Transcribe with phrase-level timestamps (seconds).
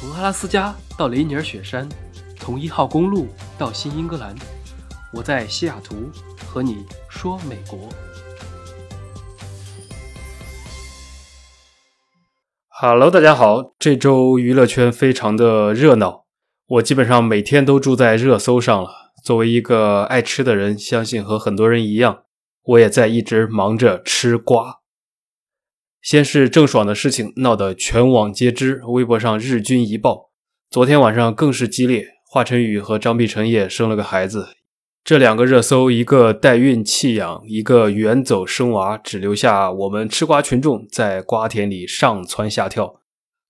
[0.00, 1.86] 从阿拉斯加到雷尼尔雪山，
[2.38, 3.28] 从一号公路
[3.58, 4.34] 到新英格兰，
[5.12, 5.94] 我在西雅图
[6.46, 7.78] 和你说美国。
[12.68, 16.24] Hello，大家好，这周娱乐圈非常的热闹，
[16.66, 19.12] 我基本上每天都住在热搜上了。
[19.22, 22.22] 作为一个爱吃的人，相信和很多人一样，
[22.62, 24.79] 我也在一直忙着吃瓜。
[26.02, 30.30] 先是郑爽的事情闹得全网皆知，微博上日均一爆。
[30.70, 34.48] 昨天晚上更是激烈，华晨宇和张碧晨也生了个孩子。
[35.04, 43.00] 这两个热搜，一个代孕弃养，一个远走生娃，只留下我们吃瓜群众在瓜田里上蹿下跳，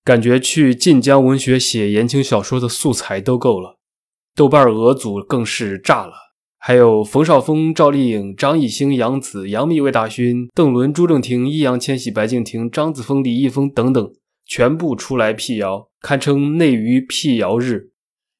[0.03, 3.77] 感觉去晋江文学写言情小说的素材都够了。
[4.35, 6.13] 豆瓣儿俄组更是炸了。
[6.63, 14.13] 还有冯绍峰、赵丽颖、张艺兴、杨紫、杨幂、魏大勋、邓伦、朱正廷、易烊千玺、白敬亭、张子枫、李易峰等等，
[14.45, 17.89] 全部出来辟谣，堪称内娱辟谣日。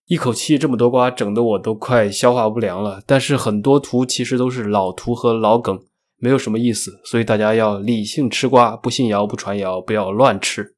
[0.05, 3.01] 一口气这么多瓜，整得我都快消化不良了。
[3.07, 5.81] 但是很多图其实都是老图和老梗，
[6.17, 10.75] 没有什么意思，所以大家要理性吃瓜，不信谣，不传谣，不要乱吃。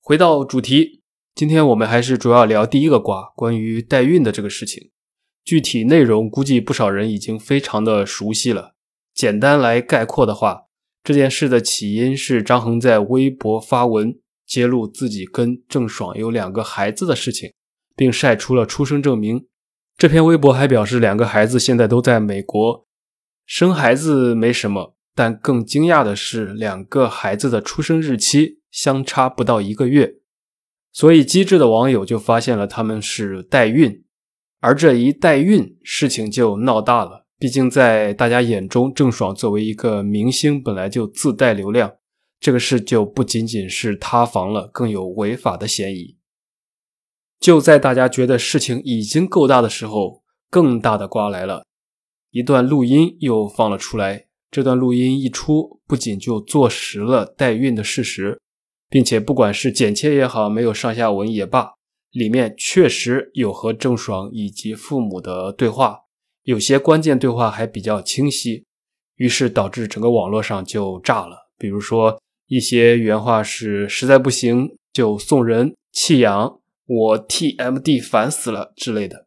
[0.00, 1.02] 回到主题，
[1.36, 4.90] 今天我们还是主要聊第一个瓜，关于代孕的这个事情。
[5.44, 8.74] 具体内容估计不少人已经非常的熟悉了。
[9.14, 10.62] 简单来概括的话，
[11.02, 17.52] 这件事的起因是张恒在微博发文揭露自己跟郑爽有两个孩子的事情，
[17.96, 19.46] 并晒出了出生证明。
[19.96, 22.86] 这篇微博还表示，两个孩子现在都在美国，
[23.44, 30.14] 生孩子没什么，但更惊讶的是，两个孩子的出生日期相差不到一个月，
[30.92, 34.04] 所以机智的网友就发现了他们是代孕。
[34.60, 41.94] 而这一代孕事情就闹大了，毕竟在大家眼中，郑爽作为一个明星，本来就自带流量，
[42.38, 46.18] 这个事就不仅仅是塌房了，更有违法的嫌疑。
[47.38, 51.64] 就在大家觉得事情已经够大的时候，更大的瓜来了，
[52.30, 54.26] 一段录音又放了出来。
[54.50, 58.38] 这段录音一出，不仅就坐实了代孕的事实，
[58.90, 61.79] 并且不管是剪切也好，没有上下文也罢。
[62.10, 66.00] 里面确实有和郑爽以及父母的对话，
[66.42, 68.64] 有些关键对话还比较清晰，
[69.16, 71.50] 于是导致整个网络上就炸了。
[71.56, 79.26] 比如说一些原话是“实在不行就送人弃养，我 TMD 烦死了”之类的。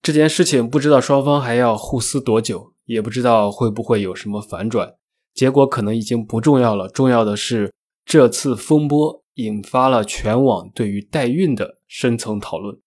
[0.00, 4.94] 这件事情不知道双方还要互撕多久，也不知道会不会有什么反转，
[5.34, 6.88] 结果可能已经不重要了。
[6.88, 9.24] 重要的是这次风波。
[9.36, 12.78] 引发了全网对于代孕的深层讨论。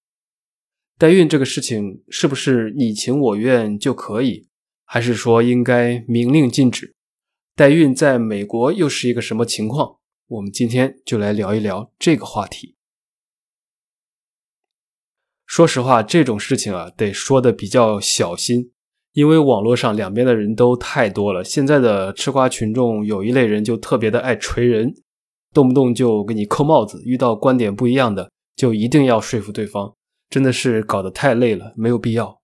[0.97, 4.47] 代孕这个事情是不是你情我愿就可以，
[4.85, 6.93] 还是说应该明令禁止？
[7.55, 9.97] 代孕在美国又是一个什么情况？
[10.27, 12.75] 我们今天就来聊一聊这个话题。
[15.45, 18.71] 说实话，这种事情啊，得说的比较小心，
[19.13, 21.43] 因为网络上两边的人都太多了。
[21.43, 24.93] 现在的吃瓜群众有一类人就特别的爱锤人。
[25.53, 29.95] 动不动就给你扣帽子，遇到观点不一样的就一定要说服对方，
[30.29, 32.39] 真的是搞得太累了，没有必要。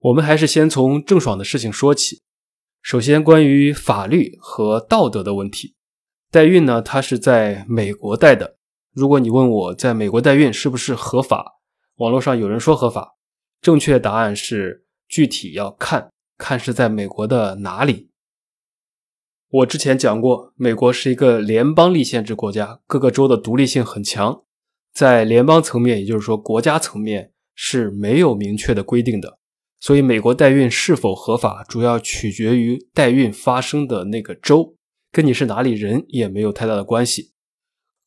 [0.00, 2.22] 我们还是先从郑爽的事情说起。
[2.82, 5.74] 首先，关于法律和道德的问题，
[6.30, 8.56] 代孕呢，它是在美国代的。
[8.94, 11.60] 如果你问我在美国代孕是不是合法，
[11.96, 13.16] 网络上有人说合法，
[13.60, 18.09] 正确答案是具体要看看是在美国的哪里。
[19.52, 24.42] 我之前讲过，美国是一个联邦立宪制国家，各个州的独立性很强。
[24.94, 29.38] 在联邦层面，也就是说国家层面是没有明确的规定的。
[29.80, 34.76] 所以，美国代孕是否合法，主要取决于代孕发生的那个州，
[35.10, 37.32] 跟你是哪里人也没有太大的关系。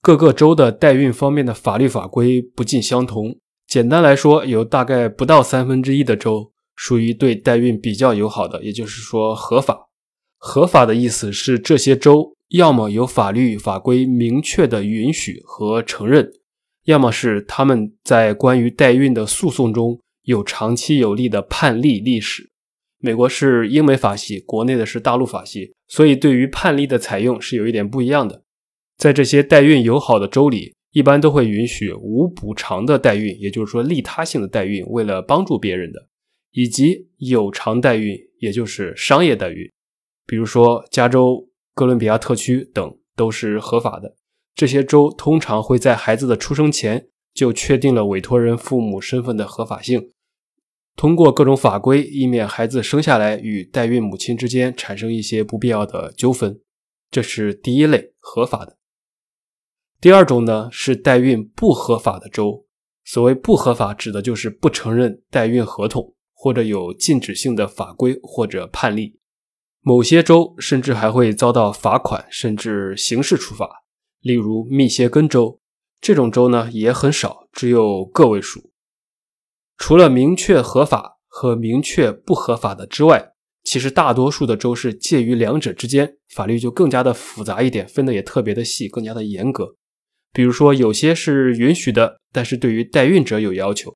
[0.02, 3.38] 各个州的代孕方面的法律法规不尽相同。
[3.68, 9.90] 简单来说，有大概不到三分之一的州属于对代孕比较友好的，也就是说合法。
[10.46, 16.30] 合法的意思是，这些州要么有法律法规明确的允许和承认，
[16.84, 22.50] 要么是他们在关于代孕的诉讼中有长期有力的判例历史。
[23.00, 28.44] 美国是英美法系，国内的是大陆法系，所以对于判例的采用是有一点不一样的。
[28.98, 36.06] 在这些代孕友好的州里，一般都会允许无补偿的代孕，也就是说利他性的代孕，为了帮助别人的，
[36.52, 39.72] 以及有偿代孕，也就是商业代孕。
[40.26, 44.16] 比如说，加州、哥伦比亚特区等都是合法的。
[44.56, 50.12] 这些州通常会在孩子的出生前就确定了委托人父母身份的合法性，
[50.96, 56.60] 通过各种法规，以免孩子生下来与代孕母亲之间产生一些不必要的纠纷。
[57.10, 58.78] 这是第一类合法的。
[60.00, 62.66] 第二种呢是代孕不合法的州。
[63.06, 69.20] 所谓不合法，指的就是不承认代孕合同，或者有禁止性的法规或者判例。
[69.86, 73.70] 某些州甚至还会遭到罚款，甚至刑事处罚。
[74.22, 75.60] 例如密歇根州，
[76.00, 78.72] 这种州呢也很少，只有个位数。
[79.78, 83.34] 除了明确合法和明确不合法的之外，
[83.66, 89.76] 其实大多数的州是介于两者之间，法律就更加的复杂一点，分的也特别的细，更加的严格。
[90.32, 93.92] 比如说，有些是允许的，但是对于代孕者有要求；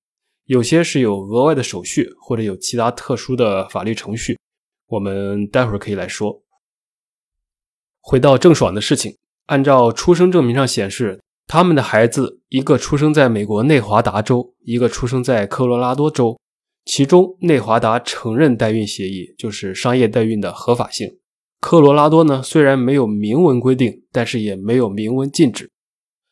[0.45, 4.37] 有些是有额外的手续，或者有其他特殊的法律程序。
[4.87, 6.43] 我们待会儿可以来说。
[7.99, 9.17] 回到郑爽的事情，
[9.47, 16.39] 按照出生证明上显示，他们的孩子一个出生在美国内华达州，一个出生在科罗拉多州。
[16.85, 21.09] 其中，内华达承认代孕协议，就是商业代孕的合法性；
[21.59, 25.69] 科罗拉多呢，虽然没有明文规定，但是也没有明文禁止。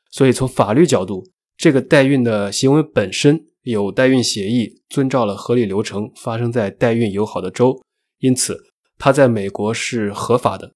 [0.10, 7.82] 所以，从法律角度，这个代孕的行为本身有代孕协议，遵照了合理流程，发生在代孕友好的州，
[8.20, 8.58] 因此
[8.98, 10.74] 它在美国是合法的。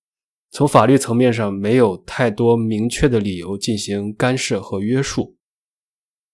[0.51, 5.35] 从法律层面上，没有太多明确的理由进行干涉和约束。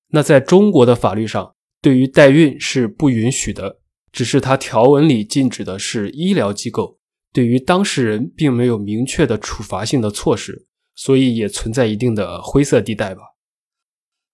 [0.10, 3.80] 那在中国的法律上，对于代孕是不允许的，
[4.12, 6.98] 只是它条文里禁止的是医疗机构，
[7.34, 10.68] 对于当事人并没有明确的处罚性的措施。
[10.98, 13.22] 所以也存在一定的灰色地带吧。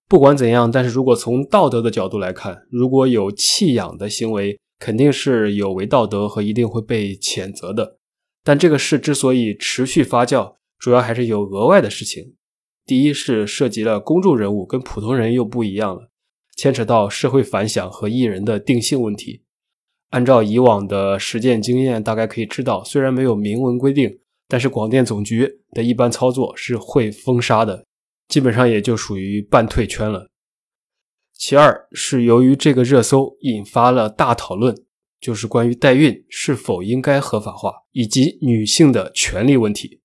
[0.08, 8.00] 不管怎样，但是如果从道德的角度来看，如果有弃养的行为，肯定是有违道德和一定会被谴责的。
[8.44, 12.34] 但这个事之所以持续发酵，主要还是有额外的事情。
[12.86, 16.10] 第一是涉及了公众人物，跟普通人又不一样了，
[16.58, 19.44] 牵扯到社会反响和艺人的定性问题。
[20.10, 24.18] 按照以往的实践经验，大概可以知道，虽然没有明文规定。
[24.48, 27.86] 但是广电总局的一般操作是会封杀的，
[28.28, 30.28] 基本上也就属于半退圈了。
[31.42, 34.76] 其二是由于这个热搜引发了大讨论，
[35.20, 40.02] 就是关于代孕是否应该合法化以及女性的权利问题。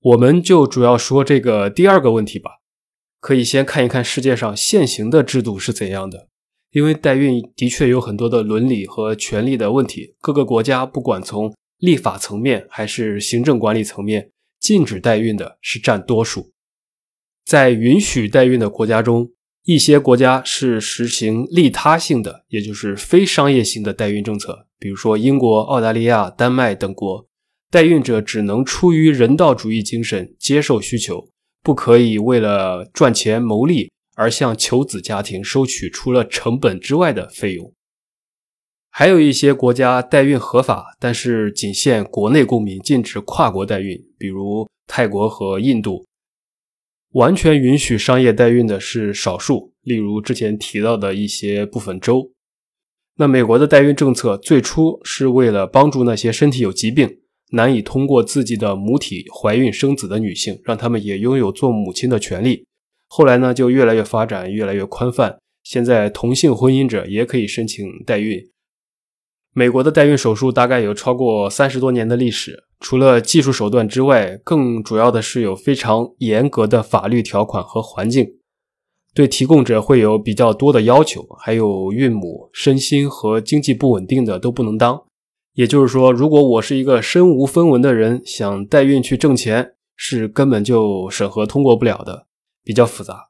[0.00, 2.60] 我们就主要说这个第二个问题吧。
[3.18, 6.28] 可以先看一看世界上现行的制度是怎样的，
[6.70, 11.52] 因为代孕的确有很多的伦理和权利的问题，各个国家不管从。
[11.78, 14.30] 立法层面还是行政管理层面，
[14.60, 16.52] 禁止代孕的是占多数。
[17.42, 19.32] 在允许代孕的国家中，
[19.64, 27.26] 一些国家是实行利他性的，也就是非商业性的代孕政策，比如说英国、澳大利亚、丹麦等国。
[27.70, 31.28] 代孕者只能出于人道主义精神接受需求，
[31.62, 37.72] 不可以为了赚钱牟利而向求子家庭收取除了成本之外的费用。
[38.90, 46.04] 还有一些国家代孕合法，但是仅限国内公民，禁止跨国代孕，比如泰国和印度。
[47.12, 52.30] 完全允许商业代孕的是少数，例如之前提到的一些部分州。
[53.16, 57.18] 那美国的代孕政策最初是为了帮助那些身体有疾病、
[57.50, 62.64] 难以通过自己的母体怀孕生子的女性，让他们也拥有做母亲的权利。
[63.08, 65.36] 后来呢，就越来越发展，越来越宽泛。
[65.64, 68.40] 现在同性婚姻者也可以申请代孕。
[69.52, 78.26] 美国的代孕手术大概有超过三十多年的历史，除了技术手段之外，更主要的是有非常严格的法律条款和环境，
[79.14, 85.04] 对提供者会有比较多的要求，还有孕母身心和经济不稳定的都不能当。
[85.52, 92.26] 也就是说，如果我是一个身无分文的人，想代孕去挣钱，是根本就审核通过不了的，
[92.64, 93.28] 比较复杂。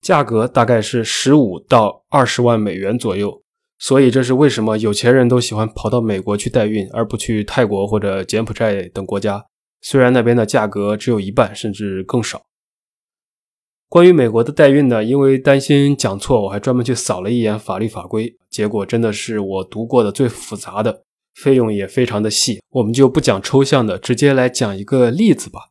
[0.00, 3.42] 价格大概是十五到二十万美元左右。
[3.78, 9.44] 所以这是为什么有钱人都喜欢跑到美国去代孕，而不去泰国或者柬埔寨等国家。
[9.80, 12.42] 虽然那边的价格只有一半，甚至更少。
[13.88, 21.04] 关于美国的代孕呢，因为担心讲错，我还专门去扫了一眼法律法规，结果真的是我读过的最复杂的，
[21.34, 22.60] 费用也非常的细。
[22.70, 25.70] 我们就不讲抽象的，直接来讲一个例子吧。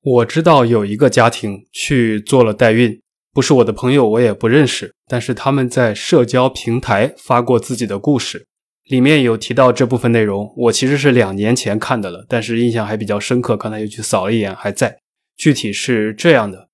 [0.00, 3.02] 我知道有一个家庭去做了代孕。
[3.32, 4.94] 不是我的朋友，我也不认识。
[5.06, 8.46] 但是他们在社交平台发过自己的故事，
[8.88, 10.52] 里面有提到这部分内容。
[10.56, 13.56] 我其实是两年前看的了，但是印象还比较深刻。
[13.56, 14.98] 刚才又去扫了一眼，还在。
[15.36, 16.68] 具体是这样的：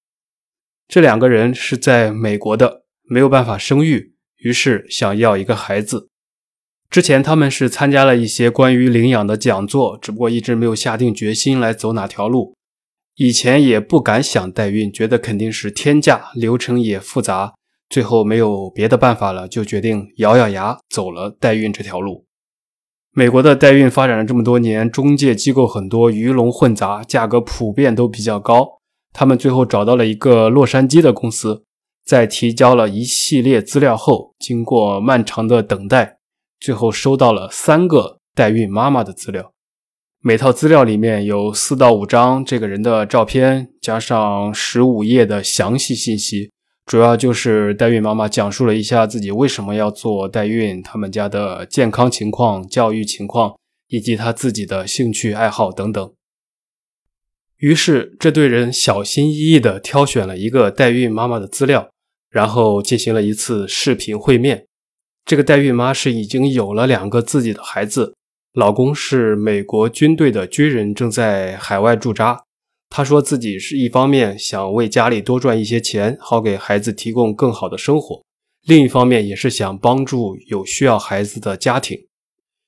[0.88, 6.08] 这两个人是在美国的，没有办法生育，于是想要一个孩子。
[6.88, 12.54] 之前他们是参加了一些关于领养的讲座，只不过一直没有下定决心来走哪条路。
[13.16, 17.54] 以前也不敢想代孕，觉得肯定是天价，流程也复杂。
[17.88, 22.26] 最后没有别的办法了，就决定咬咬牙走了代孕这条路。
[23.12, 28.68] 美国的代孕发展了这么多年，中介机构很多，鱼龙混杂，价格普遍都比较高。
[29.14, 31.64] 他们最后找到了一个洛杉矶的公司，
[32.04, 36.18] 在提交了一系列资料后，经过漫长的等待，
[36.61, 39.54] 最后收到了三个代孕妈妈的资料。
[40.20, 46.50] 每套资料里面有四到五张这个人的照片，加上十五页的详细信息。
[46.85, 53.56] 主要就是代孕妈妈讲述了一下自己为什么要做代孕，他们家的健康情况、教育情况，
[53.88, 56.12] 以及他自己的兴趣爱好等等。
[57.58, 61.90] 于是，这对人小心翼翼地挑选了一个代孕妈妈的资料，
[62.30, 64.66] 然后进行了一次视频会面。
[65.25, 68.14] 这个代孕妈是已经有了两个自己的孩子，
[68.56, 72.44] 老公是美国军队的军人，正在海外驻扎。
[72.88, 78.22] 他说自己是一方面想为家里多赚一些钱，好给孩子提供更好的生活；
[78.66, 82.06] 另一方面也是想帮助有需要孩子的家庭。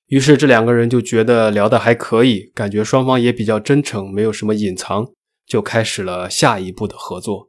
[0.09, 5.07] 于是这两个人就觉得聊得还可以，感觉双方也比较真诚，没有什么隐藏，
[5.47, 7.49] 就开始了下一步的合作。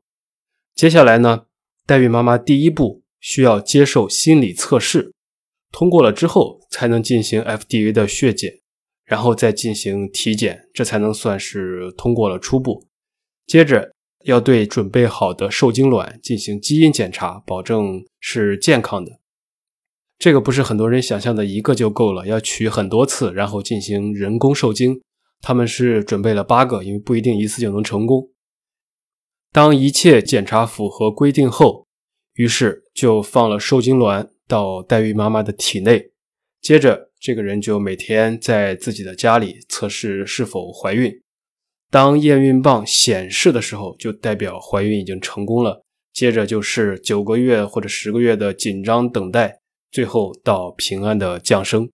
[0.74, 1.42] 接下来呢，
[1.86, 5.12] 代孕妈妈第一步需要接受心理测试，
[5.72, 8.60] 通过了之后才能进行 FDA 的血检。
[9.06, 12.86] 然后再进行体检，这才能算是通过了初步。
[13.48, 13.92] 接着
[14.26, 19.20] 要对准备好的受精卵进行基因检查，保证是健康的。
[20.20, 25.02] 这个不是很多人想象的一个就够了，要取很多次，然后进行人工受精。
[25.42, 28.30] 他们是准备了八个，因为不一定一次就能成功。
[29.52, 31.88] 当一切检查符合规定后，
[32.36, 36.12] 于是就放了受精卵到代孕妈妈的体内，
[36.60, 37.08] 接着。
[37.22, 41.12] 这个人就每天在自己的家里测试是否怀孕，
[41.92, 45.84] 当验孕棒显示的时候，就代表怀孕已经成功了。
[46.14, 49.60] 接着就是九个月或者十个月的紧张等待，
[49.92, 51.90] 最后到平安的降生。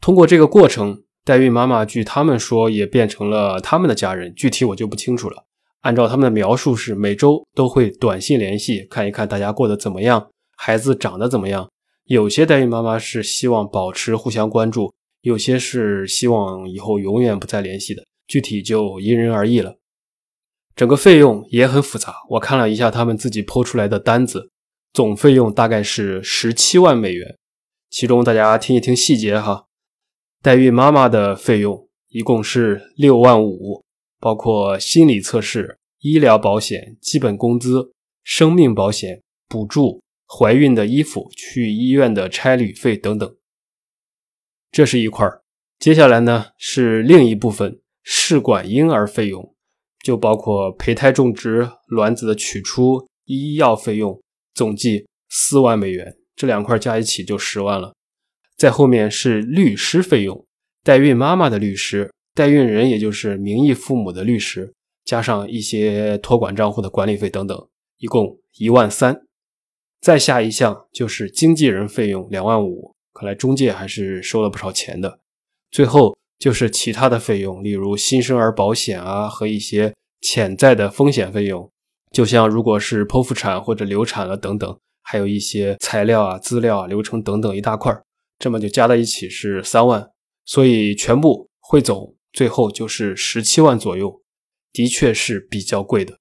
[0.00, 5.44] 通过这个过程，代孕妈妈据他们说也变成了他们的家人，具体我就不清楚了。
[5.82, 10.31] 按照他们的描述是每周都会短信联系，看一看大家过得怎么样，
[10.64, 11.68] 孩子长得怎么样。
[12.04, 19.76] 有些代孕妈妈是希望保持互相关注，有些是希望以后永远不再联系的，具体就因人而异了。
[20.76, 24.52] 整个费用也很复杂，我看了一下他们自己剖出来的单子，
[24.92, 27.36] 总费用大概是十七万美元。
[27.90, 29.66] 其中大家听一听细节哈，
[30.42, 33.82] 代孕妈妈的费用一共是六万五，
[34.20, 37.90] 包括心理测试、医疗保险、基本工资、
[38.22, 40.01] 生命保险补助。
[40.38, 43.36] 怀孕的衣服、去医院的差旅费等等，
[44.70, 45.42] 这是一块儿。
[45.78, 49.54] 接下来呢是另一部分试管婴儿费用，
[50.02, 54.22] 就包括胚胎种植、卵子的取出、医药费用，
[54.54, 56.16] 总计四万美元。
[56.34, 57.92] 这两块加一起就十万了。
[58.56, 60.46] 在后面是律师费用，
[60.82, 64.72] 代孕妈妈的律师、代孕人也就是名义父母的律师，
[65.04, 69.20] 加上一些托管账户的管理费等等，一共一万三。
[70.02, 75.20] 再下一项就是经纪人费用两万五，看来中介还是收了不少钱的。
[75.70, 81.70] 最后就是其他的费用，例如新生儿保险啊和一些潜在的风险费用，
[82.10, 88.02] 就像如果是剖腹产或者流产了等等，还有一些材料啊、资料啊、流程等等一大块儿
[88.40, 90.10] 这么就加在一起是三万，
[90.44, 94.20] 所以全部汇总最后就是十七万左右，
[94.72, 96.18] 的确是比较贵的。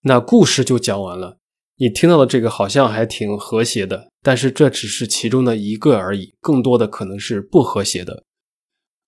[0.00, 1.38] 那故事就讲完了。
[1.78, 8.24] 你听到的这个好像还挺和谐的，但是这只是其中的一个而已，更多的可能是不和谐的。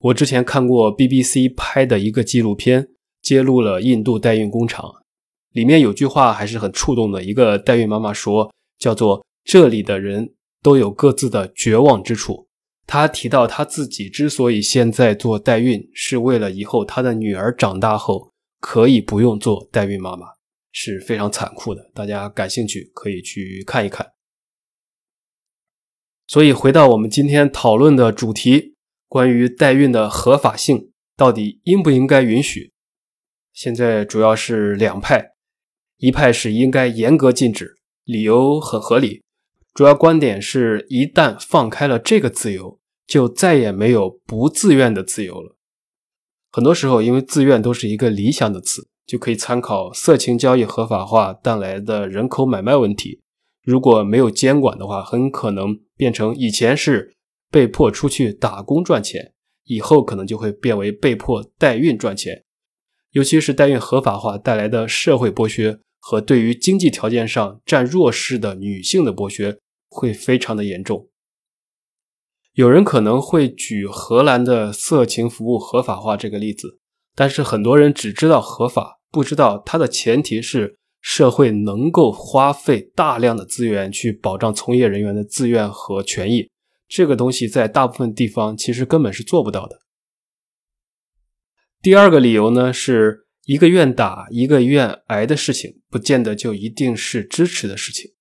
[0.00, 2.88] 我之前看过 BBC 拍的一个纪录片，
[3.22, 4.92] 揭露了印度代孕工厂，
[5.52, 7.24] 里面有句话还是很触动的。
[7.24, 12.46] 一个代孕妈妈说，叫做“这里的人都有各自的绝望之处”。
[12.86, 20.26] 她提到她自己之所以现在做代孕，是为了以后她的女儿长大后可以不用做代孕妈妈。
[20.72, 24.12] 是非常残酷的，大家感兴趣可以去看一看。
[26.26, 28.74] 所以回到我们今天讨论的主题，
[29.08, 32.72] 关于代孕的合法性，到底应不应该允许？
[33.52, 35.32] 现在主要是两派，
[35.96, 39.22] 一派是应该严格禁止，理由很合理，
[39.72, 45.56] 主要观点是一旦放开了这个自由，就再也没有不自愿的自由了。
[46.52, 48.88] 很多时候，因为自愿都是一个理想的词。
[49.08, 53.22] 就可以参考色情交易合法化带来的人口买卖问题。
[53.64, 57.14] 如果没有监管的话，很可能变成以前是
[57.50, 59.32] 被迫出去打工赚钱，
[59.64, 62.44] 以后可能就会变为被迫代孕赚钱。
[63.12, 71.08] 尤其是代孕合法化带来的社会剥削和对于经济条件上占弱势的女性的剥削，会非常的严重。
[72.52, 76.78] 有人可能会举荷兰的色情服务合法化这个例子，
[77.14, 86.50] 但是很多人只知道合法，不知道它的前提是社会能够花费大量的资源去保障从业人员的自愿和权益。
[86.86, 89.80] 这个东西在大部分地方其实根本是做不到的。
[91.80, 98.12] 第二个理由呢，是一个愿打一个愿挨的事情，不见得就一定是支持的事情。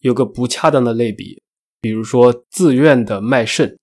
[0.00, 1.40] 有个不恰当的类比。
[1.80, 3.76] 比如说，自愿的卖肾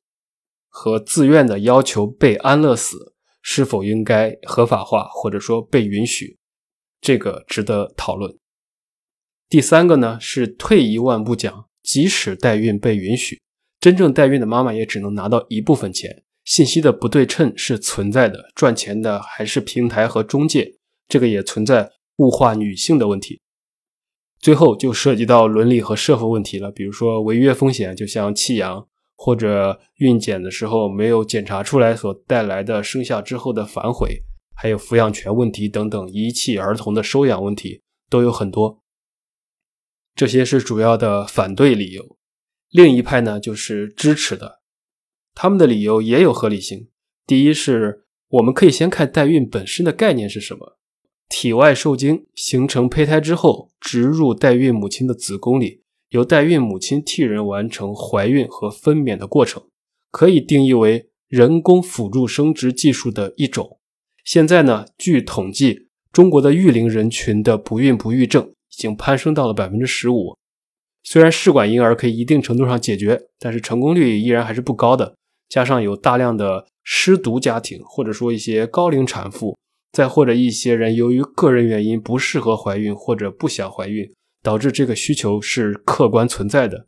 [0.69, 3.13] 和自愿的要求被安乐死，
[3.51, 6.37] 是否应该合法化，或者说被允许？
[7.01, 8.37] 这个值得讨论。
[9.49, 13.41] 第三个呢，是退一万步讲，即使代孕被允许，
[13.79, 20.75] 真正代孕的妈妈也只能拿到一部分钱，信息的不对称是存在的，赚钱的还是平台和中介，
[21.07, 23.41] 这个也存在物化女性的问题。
[24.39, 28.87] 最后就涉及到伦理和社会问题了，比如说违约风险，就像弃养
[29.21, 34.23] 或者孕检的时候没有检查出来所带来的生下之后的反悔，
[34.55, 38.81] 还有抚养权问题等等，遗弃儿童的收养问题都有很多。
[40.15, 42.15] 这些是主要的反对理由。
[42.69, 44.61] 另一派呢，就是支持的，
[45.35, 46.87] 他们的理由也有合理性。
[47.27, 50.77] 第一是，我们可以先看代孕本身的概念是什么。
[51.27, 59.63] 体外受精形成胚胎之后，植入代孕母亲的子宫里，由代孕母亲替人完成怀孕和分娩的过程，
[60.11, 63.77] 可以定义为人工辅助生殖技术的一种。
[64.23, 70.35] 现在呢，据统计，中国的育龄人群的不孕不育症已经攀升到了百分之十五。
[71.03, 75.15] 虽然试管婴儿可以一定程度上解决，但是成功率依然还是不高的。
[75.47, 79.57] 加上有大量的失独家庭，或者说一些高龄产妇。
[79.91, 84.07] 再或者一些人由于个人原因不适合怀孕或者不想怀孕，
[84.41, 86.87] 导致这个需求是客观存在的。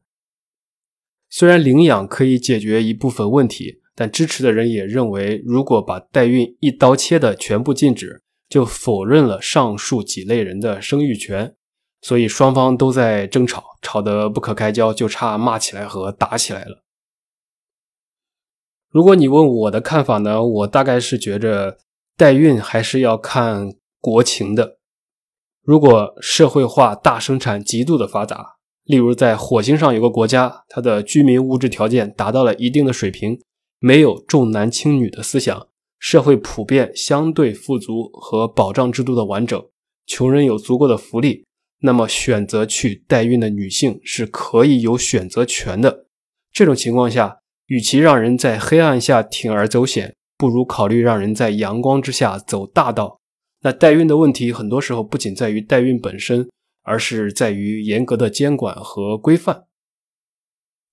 [1.30, 11.56] 虽然领养可以解决一部分问题，但支持的人也认为，如果把代孕一刀切的全部禁止，就否认了上述几类人的生育权。
[12.02, 16.84] 所以双方都在争吵，吵得不可开交，就差骂起来和打起来了。
[18.90, 21.78] 如果你问我的看法呢，我大概是觉着。
[22.18, 24.78] 代孕还是要看国情的。
[25.64, 33.40] 如果社会化大生产极度的发达，例如在火星上有个国家，它的居民物质条件达到了一定的水平，
[33.80, 35.68] 没有重男轻女的思想，
[36.00, 39.64] 社会普遍相对富足和保障制度的完整，
[40.08, 41.46] 穷人有足够的福利，
[41.82, 46.08] 那么选择去代孕的女性是可以有选择权的。
[46.52, 53.21] 这种情况下，与其让人在黑暗下铤而走险，不如考虑让人在阳光之下走大道。
[53.64, 56.50] 那代孕的问题，很多时候不仅在于代孕本身，
[56.84, 59.66] 而是在于严格的监管和规范。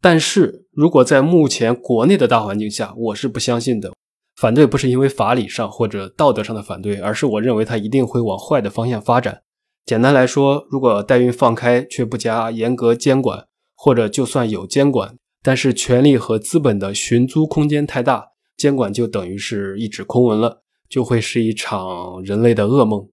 [0.00, 3.92] 但是如果在目前国内的大环境下，我是不相信的。
[4.37, 9.42] 反对不是因为法理上或者道德上的反对，而是我认为它一定会往坏的方向发展。
[9.85, 18.26] 简单来说，如果代孕放开却不加严格监管，或者就算有监管，但是权力和资本的寻租空间太大。
[18.57, 23.09] 监管就等于是一纸空文了，就会是一场人类的噩梦。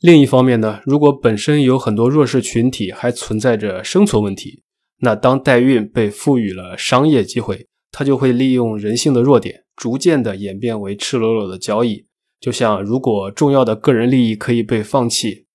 [0.00, 4.62] 另一方面呢，如果本身有很多弱势群体还存在着生存问题，
[5.00, 12.06] 那当代孕被赋予了商业机会，它就会利用人性的弱点，逐渐的演变为赤裸裸的交易。
[12.38, 15.46] 就像如果重要的个人利益可以被放弃，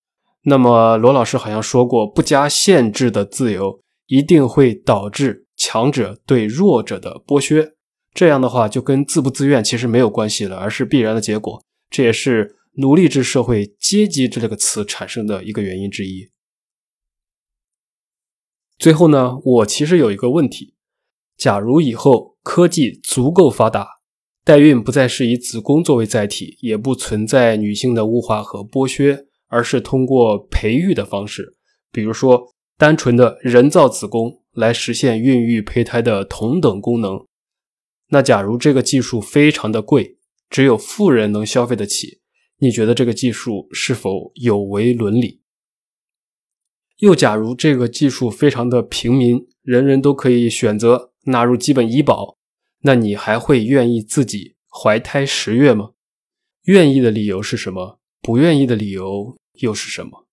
[0.45, 7.74] 那么罗老师好像说过，不加限制的自由一定会导致强者对弱者的剥削。
[8.13, 11.63] 这样的话，就跟自不自愿其实没有关系了，而是必然的结果。
[11.89, 16.30] 这也是奴隶制社会“阶级”这个词产生的一个原因之一。
[18.78, 20.74] 最后呢，我其实有一个问题：
[21.38, 23.88] 假如以后科技足够发达，
[24.43, 31.56] 代孕不再是以子宫作为载体，也不存在女性的物化和剥削，而是通过培育的方式，
[31.91, 37.26] 比如说单纯的人造子宫来实现孕育胚胎的同等功能。
[38.13, 40.17] 那假如这个技术非常的贵，
[40.50, 42.19] 只有富人能消费得起，
[42.58, 45.41] 你觉得这个技术是否有违伦理？
[46.97, 52.38] 又假如这个技术非常的平民，人人都可以选择纳入基本医保，
[52.82, 55.91] 那你还会愿意自己怀胎十月吗？
[56.63, 58.02] 愿意的理由是什么？
[58.21, 60.28] 不愿意的理由又是什么？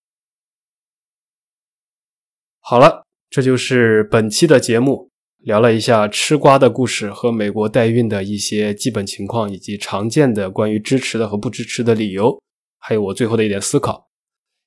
[2.59, 5.09] 好了，这就是本期的节目。
[5.39, 12.41] 聊了一下吃瓜的故事和美国代孕的一些基本情况，以及常见的关于支持的和不支持的理由，
[12.77, 14.09] 还有我最后的一点思考。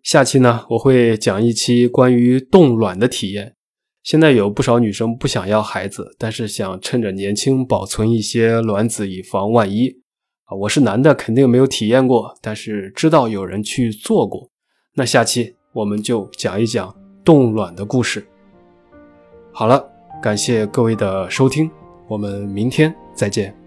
[0.03, 3.55] 下期呢，我会讲一期关于冻卵的体验。
[4.03, 9.89] 现在有不少女生不想要孩子，但是想趁着年轻保存一些卵子，以防万一。
[10.45, 14.51] 啊，我是男的，肯定没有体验过，但是知道有人去做过。
[14.95, 18.27] 那下期我们就讲一讲冻卵的故事。
[19.53, 19.92] 好了，
[20.23, 21.69] 感谢各位的收听，
[22.07, 23.62] 我们明天再见。